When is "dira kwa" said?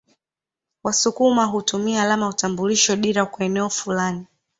2.95-3.45